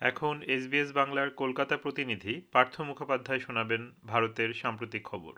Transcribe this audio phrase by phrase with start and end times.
[0.00, 5.34] এখন এসবিএস বাংলার কলকাতা প্রতিনিধি পার্থ মুখোপাধ্যায় শোনাবেন ভারতের সাম্প্রতিক খবর।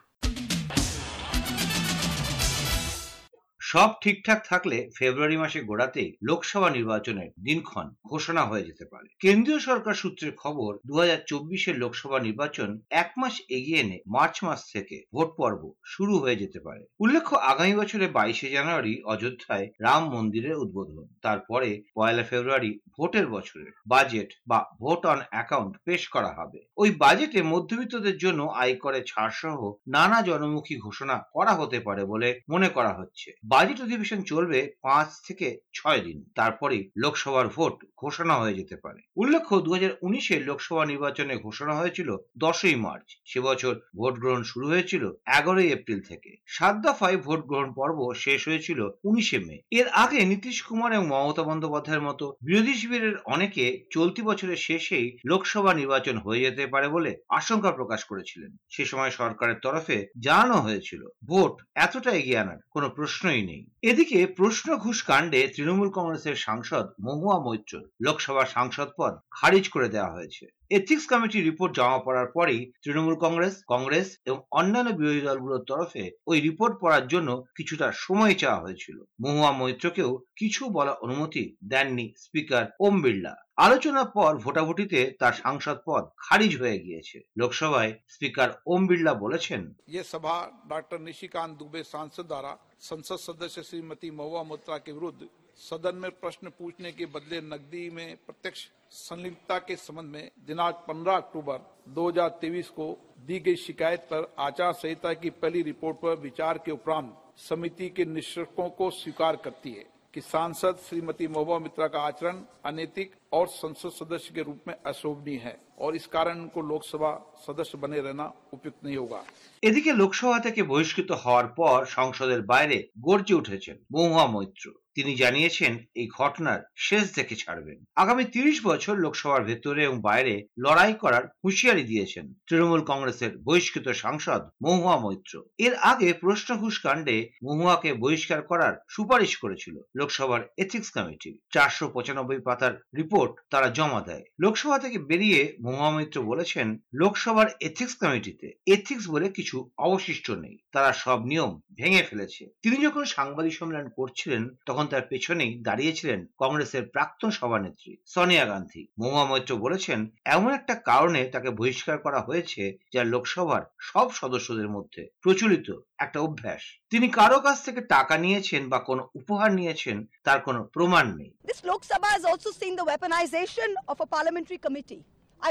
[3.72, 9.95] সব ঠিকঠাক থাকলে ফেব্রুয়ারি মাসে গোড়াতেই লোকসভা নির্বাচনের দিনক্ষণ ঘোষণা হয়ে যেতে পারে। কেন্দ্রীয় সরকার
[9.95, 15.72] সূত্রের খবর দু হাজার লোকসভা নির্বাচন এক মাস এগিয়ে এনে মার্চ মাস থেকে ভোট পর্ব
[15.85, 22.23] শুরু হয়ে যেতে পারে। উল্লেখ্য, আগামী বছরের বাইশে জানুয়ারি অযোধ্যায় রাম মন্দিরের উদ্বোধন। তারপরে পয়লা
[22.23, 28.42] ফেব্রুয়ারি ভোটের বছরের বাজেট বা ভোট অন অ্যাকাউন্ট পেশ করা হবে। ওই বাজেটে মধ্যবিত্তদের জন্য
[28.42, 34.20] আয়করে ছাড় সহ নানা জনমুখী ঘোষণা করা হতে পারে বলে মনে করা হচ্ছে। বাজেট অধিবেশন
[34.22, 39.92] চলবে পাঁচ থেকে ছয় দিন। তারপরে লোকসভার ভোট ঘোষণা হয়ে যেতে পারে। উল্লেখ্য দু হাজার
[40.02, 45.04] উনিশের লোকসভা নির্বাচনে ঘোষণা হয়েছিল দশই মার্চ। সে বছর ভোট গ্রহণ শুরু হয়েছিল
[45.38, 50.56] এগারোই এপ্রিল থেকে। সাত দফায় ভোট গ্রহণ পর্ব শেষ হয়েছিল উনিশে মে। এর আগে নীতিশ
[50.62, 56.64] কুমার এবং মমতা বন্দ্যোপাধ্যায়ের মতো বিরোধী শিবিরের অনেকে চলতি বছরের শেষেই লোকসভা নির্বাচন হয়ে যেতে
[56.66, 62.60] পারে বলে আশঙ্কা প্রকাশ করেছিলেন। সে সময় সরকারের তরফে জানানো হয়েছিল, ভোট এতটা এগিয়ে আনার
[62.70, 63.52] কোনো প্রশ্নই নেই।
[63.83, 70.12] এদিকে প্রশ্ন ঘুষ কাণ্ডে তৃণমূল কংগ্রেসের সাংসদ মহুয়া মৈত্র লোকসভা সাংসদ পদ খারিজ করে দেওয়া
[70.12, 76.03] হয়েছে। এথিক্স কমিটির রিপোর্ট জমা পড়ার পরেই তৃণমূল কংগ্রেস কংগ্রেস এবং অন্যান্য বিরোধী দলগুলোর তরফে
[76.27, 82.63] ওই রিপোর্ট পড়ার জন্য কিছুটা সময় চাওয়া হয়েছিল মহুয়া মৈত্রকেও কিছু বলা অনুমতি দেননি স্পিকার
[82.81, 89.13] ওম বিড়লা আলোচনার পর ভোটাভুটিতে তার সাংসদ পদ খারিজ হয়ে গিয়েছে লোকসভায় স্পিকার ওম বিড়লা
[89.23, 90.36] বলেছেন ये सभा
[90.72, 95.22] डॉक्टर निशिकांत दुबे सांसद द्वारा संसद सदस्य श्रीमती महुआ मोत्रा के विरुद्ध
[95.58, 101.17] सदन में प्रश्न पूछने के बदले नकदी में प्रत्यक्ष संलिप्तता के संबंध में दिनांक 15
[101.17, 101.61] अक्टूबर
[101.94, 102.86] 2023 को
[103.27, 108.05] दी गई शिकायत पर आचार संहिता की पहली रिपोर्ट पर विचार के उपरांत समिति के
[108.05, 113.91] निष्कर्षों को स्वीकार करती है कि सांसद श्रीमती मोहबा मित्रा का आचरण अनैतिक और संसद
[113.91, 117.11] सदस्य के रूप में अशोभनीय है और इस कारण उनको लोकसभा
[117.47, 119.22] सदस्य बने रहना उपयुक्त नहीं होगा
[119.63, 124.66] এদিকে লোকসভা থেকে বহিষ্কৃত হওয়ার পর সংসদের বাইরে গর্জে উঠেছেন মহুয়া মৈত্র
[124.97, 130.94] তিনি জানিয়েছেন এই ঘটনার শেষ দেখে ছাড়বেন আগামী তিরিশ বছর লোকসভার ভেতরে এবং বাইরে লড়াই
[130.94, 135.34] করার হুঁশিয়ারি দিয়েছেন তৃণমূল কংগ্রেসের বহিষ্কৃত সাংসদ মহুয়া মৈত্র
[135.66, 142.41] এর আগে প্রশ্ন ঘুষ কাণ্ডে মহুয়াকে বহিষ্কার করার সুপারিশ করেছিল লোকসভার এথিক্স কমিটি চারশো পঁচানব্বই
[142.47, 143.20] পাতার রিপোর্ট
[143.50, 149.71] তারা জমা দেয়। লোকসভা থেকে বেরিয়ে মহুয়া মৈত্র বলেছেন, লোকসভার এথিক্স কমিটিতে এথিক্স বলে কিছু
[149.78, 155.62] অবশিষ্ট নেই। তারা সব নিয়ম ভেঙে ফেলেছে। তিনি যখন সাংবাদিক সম্মেলন করছিলেন, তখন তার পেছনেই
[155.62, 162.21] দাঁড়িয়েছিলেন কংগ্রেসের প্রাক্তন সভানেত্রী সোনিয়া গান্ধী। মহুয়া মৈত্র বলেছেন, এমন একটা কারণে তাকে বহিষ্কার করা
[162.21, 168.62] হয়েছে যা লোকসভার সব সদস্যদের মধ্যে প্রচলিত একটা অভ্যাস। তিনি কারো কাছ থেকে টাকা নিয়েছেন
[168.72, 172.88] বা কোনো উপহার নিয়েছেন তার কোনো প্রমাণ নেই This Lok Sabha has also seen the
[172.91, 175.01] weaponization of a parliamentary committee.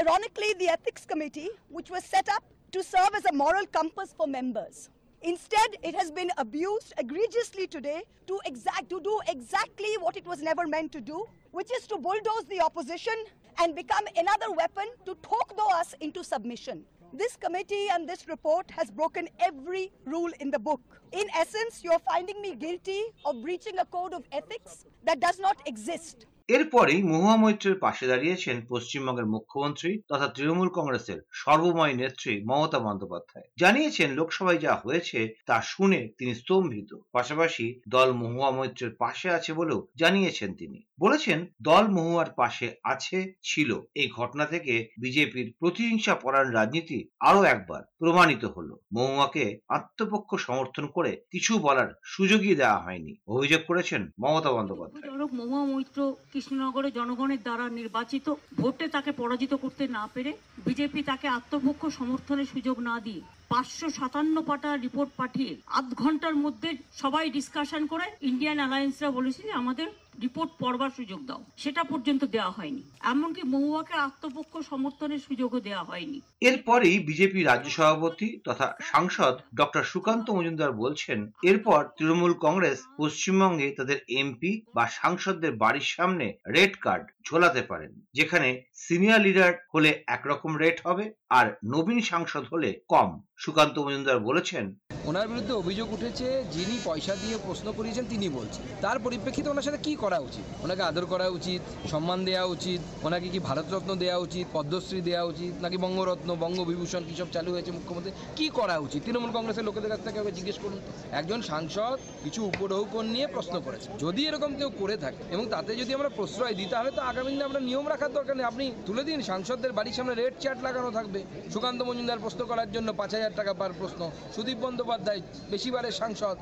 [0.01, 4.27] Ironically, the Ethics Committee, which was set up to serve as a moral compass for
[4.39, 4.75] members.
[5.21, 10.39] Instead, it has been abused egregiously today to, exact, to do exactly what it was
[10.49, 11.17] never meant to do,
[11.51, 13.17] which is to bulldoze the opposition
[13.59, 15.47] and become another weapon to talk
[15.79, 16.83] us into submission.
[17.14, 20.80] This committee and this report has broken every rule in the book.
[21.12, 25.58] In essence, you're finding me guilty of breaching a code of ethics that does not
[25.66, 26.24] exist.
[26.52, 34.10] এরপরেই মহুয়া মৈত্রের পাশে দাঁড়িয়েছেন পশ্চিমবঙ্গের মুখ্যমন্ত্রী তথা তৃণমূল কংগ্রেসের সর্বময় নেত্রী মমতা বন্দ্যোপাধ্যায়। জানিয়েছেন,
[34.10, 40.54] লোকসভায় যা হয়েছে তা শুনে তিনি স্তম্ভিত। পাশাপাশি দল মহুয়া মৈত্রের পাশে আছে বলেও জানিয়েছেন
[40.54, 47.42] তিনি। বলেছেন, দল মহুয়ার পাশে আছে, ছিল। এই ঘটনা থেকে বিজেপির প্রতিহিংসা পরায়ণ রাজনীতি আরও
[47.42, 54.52] একবার প্রমাণিত হলো। মহুয়াকে আত্মপক্ষ সমর্থন করে কিছু বলার সুযোগই দেওয়া হয়নি। অভিযোগ করেছেন মমতা
[54.52, 58.26] বন্দ্যোপাধ্যায়। মহুয়া মৈত্র কৃষ্ণনগরে জনগণের দ্বারা নির্বাচিত,
[58.56, 60.32] ভোটে তাকে পরাজিত করতে না পেরে
[60.66, 63.20] বিজেপি তাকে আত্মপক্ষ সমর্থনের সুযোগ না দিয়ে
[63.52, 66.70] পাঁচশো সাতান্ন পাটা রিপোর্ট পাঠিয়ে আধ ঘণ্টার মধ্যে
[67.02, 69.88] সবাই ডিসকাশন করে ইন্ডিয়ান অ্যালায়েন্সরা বলেছে যে আমাদের
[70.24, 72.82] রিপোর্ট পড়বার সুযোগ দাও। সেটা পর্যন্ত দেওয়া হয়নি।
[73.12, 76.18] এমনকি মহুয়াকে আত্মপক্ষ সমর্থনের সুযোগও দেওয়া হয়নি।
[76.48, 81.18] এরপরেই বিজেপি রাজ্য সভাপতি তথা সাংসদ ডক্টর সুকান্ত মজুমদার বলছেন,
[81.50, 86.26] এরপর তৃণমূল কংগ্রেস পশ্চিমবঙ্গে তাদের এমপি বা সাংসদদের বাড়ির সামনে
[86.56, 88.48] রেড কার্ড ঝোলাতে পারেন, যেখানে
[88.84, 91.04] সিনিয়র লিডার হলে একরকম রেট হবে।
[91.38, 93.10] আর নবীন সাংসদ হলে কম।
[93.44, 94.64] সুকান্ত মজুমদার বলেছেন,
[95.10, 99.80] ওনার বিরুদ্ধে অভিযোগ উঠেছে, যিনি পয়সা দিয়ে প্রশ্ন করিয়েছেন তিনি বলছেন। তার পরিপ্রেক্ষিতে ওনার সাথে
[99.86, 100.44] কি করা উচিত?
[100.64, 101.62] ওনাকে আদর করা উচিত,
[101.92, 107.14] সম্মান দেওয়া উচিত, ওনাকে কি ভারতরত্ন দেওয়া উচিত, পদ্মশ্রী দেওয়া উচিত, নাকি বঙ্গরত্ন, বঙ্গবিভূষণ কী
[107.20, 108.12] সব চালু হয়েছে মুখ্যমন্ত্রী?
[108.38, 109.00] কি করা উচিত?
[109.04, 110.78] তৃণমূল কংগ্রেসের লোকেদের কাছ থেকে জিজ্ঞেস করুন
[111.20, 115.90] একজন সাংসদ কিছু উপঢৌকন নিয়ে প্রশ্ন করেছে। যদি এরকম কেউ করে থাকে, এবং তাতে যদি
[115.98, 119.18] আমরা প্রশ্রয় দিই, তাহলে তো আগামী দিনে আমরা নিয়ম রাখার দরকার নেই। আপনি তুলে দিন,
[119.30, 121.20] সাংসদদের বাড়ির সামনে রেড চার্ট লাগানো থাকবে।
[121.52, 124.00] সুকান্ত মজুমদার প্রশ্ন করার জন্য পাঁচ হাজার টাকা পার প্রশ্ন।
[124.34, 125.20] সুদীপ বন্দ্যোপাধ্যায়
[125.52, 126.36] বেশিবারের সাংসদ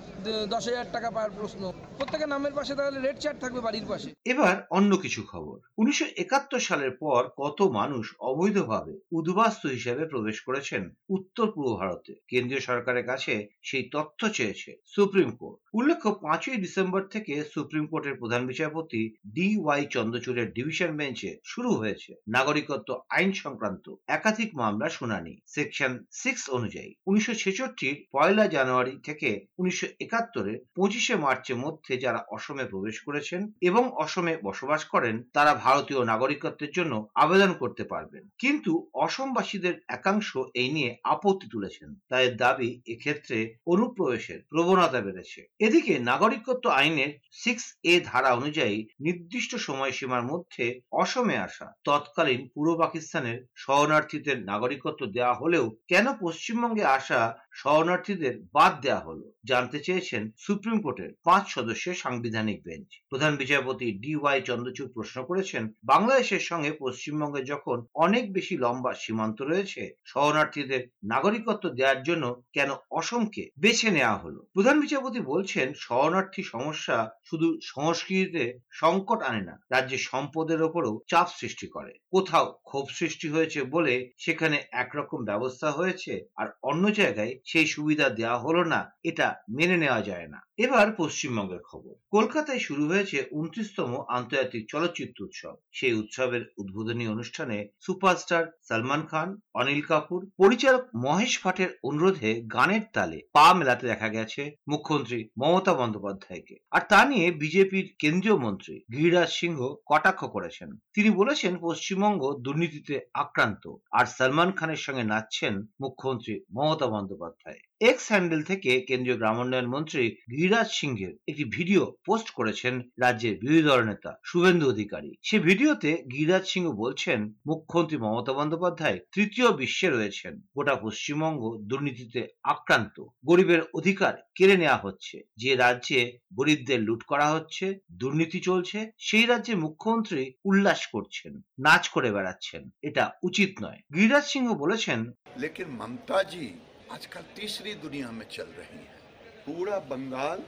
[0.55, 1.63] দশ হাজার টাকা পার প্রশ্ন।
[2.01, 6.59] প্রত্যেকের নামের পাশে তাহলে রেড চার্ট থাকবে বাড়ির পাশে। এবার অন্য কিছু খবর। উনিশশো একাত্তর
[6.59, 12.13] সালের পর কত মানুষ অবৈধভাবে উদ্বাস্তু হিসেবে প্রবেশ করেছেন উত্তর পূর্ব ভারতে?
[12.29, 18.47] কেন্দ্রীয় সরকারের কাছে সেই তথ্য চেয়েছে সুপ্রিম কোর্ট। উল্লেখ্য, পাঁচই ডিসেম্বর থেকে সুপ্রিম কোর্টের প্রধান
[18.47, 19.03] বিচারপতি
[19.35, 26.43] ডি ওয়াই চন্দ্রচূড়ের ডিভিশন বেঞ্চে শুরু হয়েছে নাগরিকত্ব আইন সংক্রান্ত একাধিক মামলা শুনানি। সেকশন সিক্স
[26.51, 33.53] অনুযায়ী, উনিশশো ছেষট্টির পয়লা জানুয়ারি থেকে উনিশশো একাত্তরের পঁচিশে মার্চের মধ্যে যারা অসমে প্রবেশ করেছেন
[33.61, 40.73] এবং অসমে বসবাস করেন, তারা ভারতীয় নাগরিকত্বের জন্য আবেদন করতে পারবেন। কিন্তু অসমবাসীদের একাংশ এই
[40.73, 48.35] নিয়ে আপত্তি তুলেছেন। তাদের দাবি এক্ষেত্রে অনুপ্রবেশের প্রবণতা বেড়েছে। এদিকে নাগরিকত্ব আইনের সিক্স এ ধারা
[48.35, 56.85] অনুযায়ী নির্দিষ্ট সময়সীমার মধ্যে অসমে আসা, তৎকালীন পূর্ব পাকিস্তানের শরণার্থীদের নাগরিকত্ব দেওয়া হলেও কেন পশ্চিমবঙ্গে
[56.85, 63.87] আসা শরণার্থীদের বাদ দেওয়া হলো। জানতে চেয়েছেন সুপ্রিম কোর্টের পাঁচ সদস্যের সাংবিধানিক বেঞ্চ। প্রধান বিচারপতি
[64.03, 70.83] ডি ওয়াই চন্দ্রচূড় প্রশ্ন করেছেন, বাংলাদেশের সঙ্গে পশ্চিমবঙ্গে যখন অনেক বেশি লম্বা সীমান্ত রয়েছে, শরণার্থীদের
[71.05, 74.41] নাগরিকত্ব দেওয়ার জন্য কেন অসমকে বেছে নেওয়া হলো?
[74.53, 81.67] প্রধান বিচারপতি বলছেন, শরণার্থী সমস্যা শুধু সংস্কৃতিতে সংকট আনে না, রাজ্যের সম্পদের ওপরও চাপ সৃষ্টি
[81.67, 88.07] করে। কোথাও ক্ষোভ সৃষ্টি হয়েছে বলে সেখানে একরকম ব্যবস্থা হয়েছে আর অন্য জায়গায় সেই সুবিধা
[88.11, 93.91] দেওয়া হলো না এটা মেনে নেওয়া যায় না। এবার পশ্চিমবঙ্গের খবর। কলকাতায় শুরু হয়েছে উনত্রিশতম
[94.09, 101.71] আন্তর্জাতিক চলচ্চিত্র উৎসব। সেই উৎসবের উদ্বোধনী অনুষ্ঠানে সুপারস্টার সালমান খান, অনিল কাপুর, পরিচালক মহেশ ভাটের
[101.85, 108.37] অনুরোধে গানের তালে পা মেলাতে দেখা গেছে মুখ্যমন্ত্রী মমতা বন্দ্যোপাধ্যায়কে। আর তা নিয়ে বিজেপির কেন্দ্রীয়
[108.37, 115.55] মন্ত্রী গিরিরাজ সিংহ কটাক্ষ করেছেন। তিনি বলেছেন, পশ্চিমবঙ্গ দুর্নীতিতে আক্রান্ত। আর সালমান খানের সঙ্গে নাচছেন
[115.81, 122.83] মুখ্যমন্ত্রী মমতা বন্দ্যোপাধ্যায়। এক্স হ্যান্ডেল থেকে কেন্দ্রীয় গ্রামোন্নয়ন মন্ত্রী গিরাজ সিংহের একটি ভিডিও পোস্ট করেছেন
[123.01, 129.53] রাজ্যের বিরোধী দল নেতা শুভেন্দু অধিকারী। সে ভিডিওতে গিরাজ সিংহ বলছেন, মুখ্যমন্ত্রী মমতা বন্দ্যোপাধ্যায় তৃতীয়
[129.53, 137.03] বিশ্বে রয়েছেন। গোটা পশ্চিমবঙ্গ দুর্নীতিতে আক্রান্ত। গরিবের অধিকার কেড়ে নেওয়া হচ্ছে। যে রাজ্যে গরিবদের লুট
[137.03, 143.81] করা হচ্ছে, দুর্নীতি চলছে, সেই রাজ্যে মুখ্যমন্ত্রী উল্লাস করছেন, নাচ করে বেড়াচ্ছেন। এটা উচিত নয়।
[143.95, 146.49] গিরিরাজ সিংহ বলেছেন, লেকিন মমতাজি
[146.91, 148.99] आजकल तीसरी दुनिया में चल रही है।
[149.47, 150.39] पूरा बंगाल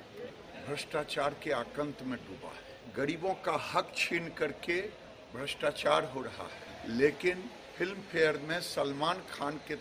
[0.69, 4.81] भ्रष्टाचार के आकंत में डूबा है। गरीबों का हक छीन करके
[5.35, 7.45] भ्रष्टाचार हो रहा है। लेकिन
[7.79, 9.77] फ़िल्म फेयर में सलमान खान के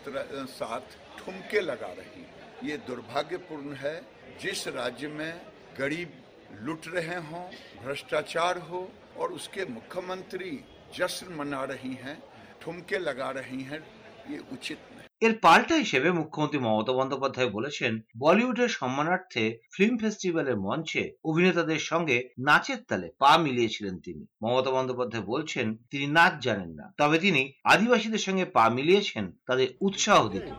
[0.47, 4.01] साथ ठुमके लगा रही है। ये दुर्भाग्यपूर्ण है,
[4.41, 5.41] जिस राज्य में
[5.77, 6.23] गरीब
[6.61, 7.49] लुट रहे हों,
[7.83, 10.63] भ्रष्टाचार हो, और उसके मुख्यमंत्री
[10.95, 12.23] जश्न मना रही हैं,
[12.61, 13.81] ठुमके लगा रही हैं,
[14.29, 19.44] ये उचित नहीं। এর পাল্টা হিসেবে মুখ্যমন্ত্রী মমতা বন্দ্যোপাধ্যায় বলেছেন বলিউডের সম্মানার্থে
[19.74, 22.16] ফিল্ম ফেস্টিভ্যালের মঞ্চে অভিনেতাদের সঙ্গে
[22.46, 27.42] নাচের তালে পা মিলিয়েছিলেন তিনি মমতা বন্দ্যোপাধ্যায় বলছেন তিনি নাচ জানেন না তবে তিনি
[27.72, 30.52] আদিবাসীদের সঙ্গে পা মিলিয়েছেন তাদের উৎসাহ দিতে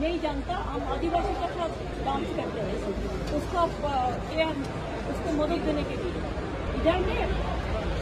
[0.00, 1.66] नहीं जानता हम आदिवासी का थोड़ा
[2.06, 2.76] डांस करते हैं
[3.38, 3.92] उसका अ,
[4.32, 4.58] ये हम
[5.10, 6.12] उसको मदद देने के लिए
[6.78, 7.18] इधर में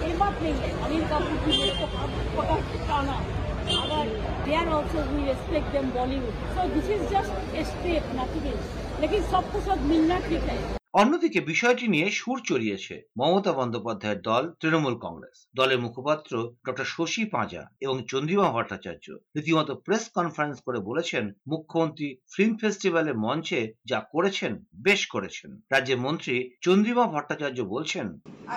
[0.03, 3.17] ये बात नहीं है अनिल कपूर की मेरे को हाथ पकड़ के टाना
[3.66, 4.06] other,
[4.46, 6.36] they are also, we respect them Bollywood.
[6.56, 8.68] So this is just a step, nothing else.
[9.00, 10.62] Lekin sabko sab milna theek hai.
[10.94, 16.32] অন্যদিকে বিষয়টি নিয়ে সুর চড়িয়েছে মমতা বন্দ্যোপাধ্যায়ের দল তৃণমূল কংগ্রেস দলের মুখপাত্র
[16.66, 19.06] ডক্টর শশী পাঁজা এবং চন্দ্রিমা ভট্টাচার্য
[19.36, 23.60] রীতিমতো প্রেস কনফারেন্স করে বলেছেন মুখ্যমন্ত্রী ফিল্ম ফেস্টিভ্যালের মঞ্চে
[23.92, 24.54] যা করেছেন
[24.88, 28.06] বেশ করেছেন রাজ্যের মন্ত্রী চন্দ্রিমা ভট্টাচার্য বলছেন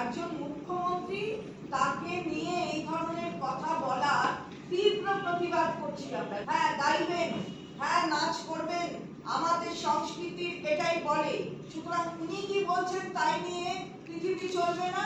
[0.02, 1.22] একজন মুখ্যমন্ত্রী
[1.74, 2.55] তাকে নিয়ে
[4.70, 7.30] তীব্র প্রতিবাদ করছি আমরা। হ্যাঁ গাইবেন
[7.80, 8.88] হ্যাঁ নাচ করবেন,
[9.36, 11.34] আমাদের সংস্কৃতির এটাই বলে।
[11.70, 13.70] সুতরাং উনি কি বলছেন তাই নিয়ে
[14.06, 15.04] পৃথিবী চলবে না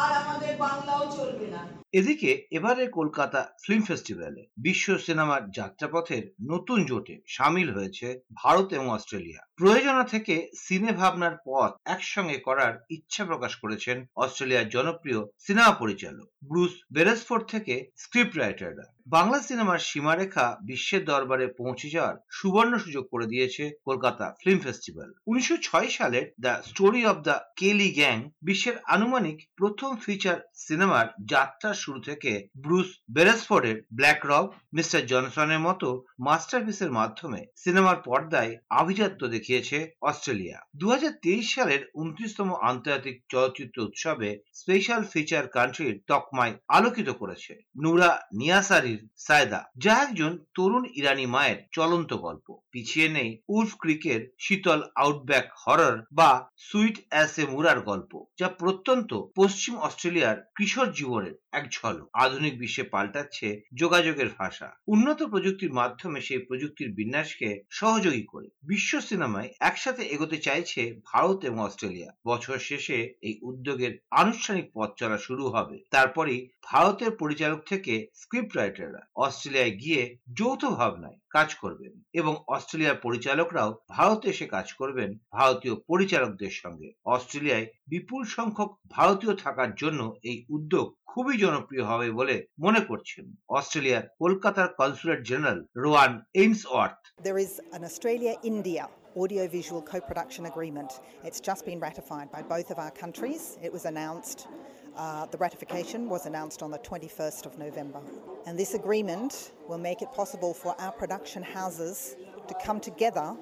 [0.00, 7.14] আর আমাদের বাংলাও চলবে না। এদিকে এবারে কলকাতা ফিল্ম ফেস্টিভ্যালে বিশ্ব সিনেমার যাত্রাপথের নতুন জোটে
[7.28, 13.96] সামিল হয়েছে ভারত এবং অস্ট্রেলিয়া। প্রয়োজনা থেকে সিনে ভাবনার পথ একসঙ্গে করার ইচ্ছা প্রকাশ করেছেন
[14.16, 21.88] অস্ট্রেলিয়ার জনপ্রিয় সিনেমা পরিচালক ব্রুস বেরেসফোর্ড থেকে স্ক্রিপ্ট রাইটাররা বাংলা সিনেমার সীমারেখা বিশ্বের দরবারে পৌঁছে
[21.90, 27.36] যাওয়ার সুবর্ণ সুযোগ করে দিয়েছে কলকাতা ফিল্ম ফেস্টিভ্যাল উনিশশো ছয় সালের the story of the
[27.56, 32.32] Kelly gang বিশ্বের আনুমানিক প্রথম ফিচার সিনেমার যাত্রার শুরু থেকে
[32.64, 34.46] ব্রুস বেরেসফোর্ডের ব্ল্যাক রক
[34.76, 35.88] মিস্টার জনসনের মতো
[36.26, 44.30] মাস্টারপিসের মাধ্যমে সিনেমার পর্দায় আভিজাত্য দেখিয়েছে অস্ট্রেলিয়া। দু হাজার তেইশ সালের উনত্রিশতম আন্তর্জাতিক চলচ্চিত্র উৎসবে
[44.52, 48.10] স্পেশাল ফিচার কান্ট্রির তকমায় আলোকিত করেছে নুরা
[48.40, 55.46] নিয়াসারির সায়দা, যা একজন তরুণ ইরানি মায়ের চলন্ত গল্প। পিছিয়ে নেই উলফ ক্রিকের শীতল আউটব্যাক
[55.62, 62.58] হরর বা সুইট অ্যাসে মুরার গল্প, যা প্রত্যন্ত পশ্চিম অস্ট্রেলিয়ার কিশোর জীবনের এক ঝলক। আধুনিক
[62.58, 70.02] বিশ্বে পাল্টাচ্ছে যোগাযোগের ভাষা। উন্নত প্রযুক্তির মাধ্যমে সেই প্রযুক্তির বিন্যাসকে সহযোগী করে বিশ্ব সিনেমায় একসাথে
[70.04, 76.48] এগোতে চাইছে ভারত এবং অস্ট্রেলিয়া। বছর শেষে এই উদ্যোগের আনুষ্ঠানিক পথ চলা শুরু হবে। তারপরই
[76.64, 80.02] ভারতের পরিচালক থেকে স্ক্রিপ্ট রাইটাররা অস্ট্রেলিয়ায় গিয়ে
[80.36, 87.66] যৌথ ভাবনায় কাজ করবেন এবং অস্ট্রেলিয়ার পরিচালকরাও ভারতে এসে কাজ করবেন ভারতীয় পরিচালকদের সঙ্গে। অস্ট্রেলিয়ায়
[87.88, 93.25] বিপুল সংখ্যক ভারতীয় থাকার জন্য এই উদ্যোগ খুবই জনপ্রিয় হবে বলে মনে করছেন
[93.57, 98.83] অস্ট্রেলিয়ার কলকাতার consulate general Rowan Ainsworth There is an Australia India
[99.17, 100.99] audiovisual co production agreement.
[101.23, 103.57] It's just been ratified by both of our countries.
[103.63, 104.47] It was announced,
[104.95, 108.01] uh, the ratification was announced on the 21st of November.
[108.45, 112.15] And this agreement will make it possible for our production houses
[112.47, 113.35] to come together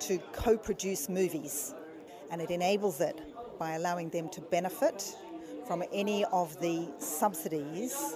[0.00, 1.74] to co produce movies.
[2.30, 3.18] And it enables it
[3.58, 4.98] by allowing them to benefit
[5.67, 8.15] from any of the subsidies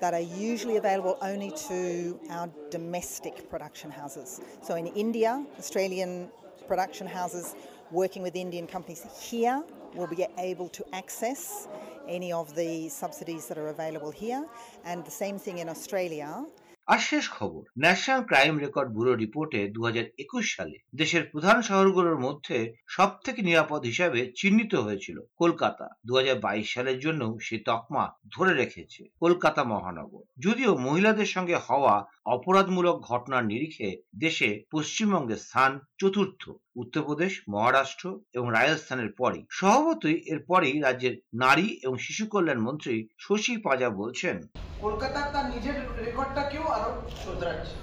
[0.00, 4.40] that are usually available only to our domestic production houses.
[4.62, 6.28] So in India, Australian
[6.66, 7.54] production houses
[7.90, 9.62] working with Indian companies here
[9.94, 11.68] will be able to access
[12.06, 14.46] any of the subsidies that are available here.
[14.84, 16.44] And the same thing in Australia.
[16.88, 22.56] আর শেষ খবর national crime record bureau রিপোর্টে দুহাজার একুশ সালে দেশের প্রধান শহরগুলোর মধ্যে
[22.86, 29.02] সব থেকে নিরাপদ হিসাবে চিহ্নিত হয়েছিল কলকাতা। দুহাজার বাইশ সালের জন্য সে তকমা ধরে রেখেছে
[29.20, 31.94] কলকাতা মহানগর। যদিও মহিলাদের সঙ্গে হওয়া
[32.26, 36.42] অপরাধমূলক ঘটনার নিরিখে দেশে পশ্চিমবঙ্গের স্থান চতুর্থ,
[36.76, 43.88] উত্তরপ্রদেশ, মহারাষ্ট্র এবং রাজস্থানের পরই। স্বভাবতই এরপরই রাজ্যের নারী এবং শিশু কল্যাণ মন্ত্রী শশী পাজা
[43.90, 44.36] বলছেন
[44.84, 46.90] কলকাতা তার নিজের রেকর্ডটাকেও আরও
[47.22, 47.76] শোধরাচ্ছে।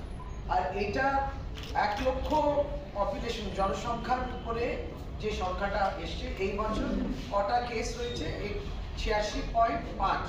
[0.54, 1.06] আর এটা
[1.86, 2.30] এক লক্ষ
[2.98, 4.66] পপুলেশন জনসংখ্যার উপরে
[5.22, 6.90] যে সংখ্যাটা এসছে, এই বছর
[7.34, 8.28] কটা কেস রয়েছে?
[9.00, 10.26] ছিয়াশি পয়েন্ট পাঁচ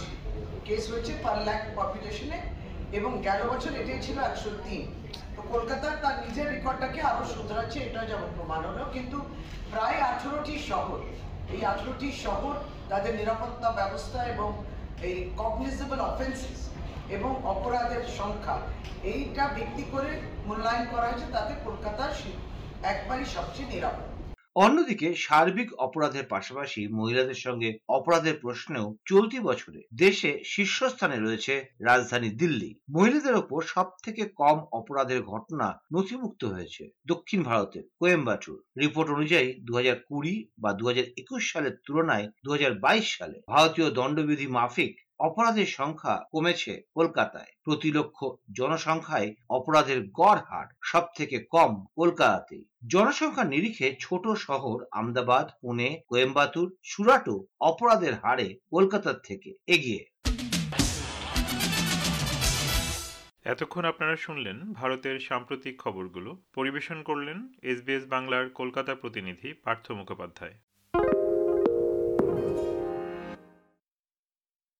[0.66, 2.38] কেস রয়েছে পার লাখ পপুলেশনে
[2.98, 4.82] এবং গেল বছর এটাই ছিল একশো তিন।
[5.34, 9.18] তো কলকাতা তার নিজের রেকর্ডটাকে আরও শুধরাচ্ছে, এটা যেমন প্রমাণ হলো, কিন্তু
[9.72, 10.98] প্রায় আঠেরোটি শহর,
[11.54, 12.54] এই আঠেরোটি শহর
[12.90, 14.48] তাদের নিরাপত্তা ব্যবস্থা এবং
[15.08, 16.60] এই কগনিজেবল অফেন্সেস
[17.16, 18.56] এবং অপরাধের সংখ্যা,
[19.12, 20.10] এইটা ভিত্তি করে
[20.46, 22.04] মূল্যায়ন করা হয়েছে, তাতে কলকাতা
[22.82, 24.05] একবারই সবচেয়ে নিরাপদ।
[24.56, 32.70] অন্যদিকে সার্বিক অপরাধের পাশাপাশি মহিলাদের সঙ্গে অপরাধের প্রশ্নেও চলতি বছরে দেশে শীর্ষস্থানে রয়েছে রাজধানী দিল্লি।
[32.90, 39.72] মহিলাদের ওপর সব থেকে কম অপরাধের ঘটনা নথিভুক্ত হয়েছে দক্ষিণ ভারতের কোয়েম্বাটুর। রিপোর্ট অনুযায়ী দু
[40.08, 45.66] কুড়ি বা দু হাজার একুশ সালের তুলনায় দু হাজার বাইশ সালে ভারতীয় দণ্ডবিধি মাফিক অপরাধের
[45.66, 48.24] সংখ্যা কমেছে কলকাতায়। প্রতি লক্ষ
[48.56, 56.76] জনসংখ্যায় অপরাধের গড় হার সব থেকে কম কলকাতাতেই। জনসংখ্যার নিরিখে ছোট শহর আমদাবাদ, পুনে, কোয়েম্বাতুর
[56.82, 60.04] সুরাটও অপরাধের হারে কলকাতার থেকে এগিয়ে।
[63.44, 70.65] এতক্ষণ আপনারা শুনলেন ভারতের সাম্প্রতিক খবরগুলো। পরিবেশন করলেন এসবিএস বাংলার কলকাতা প্রতিনিধি পার্থ মুখোপাধ্যায়।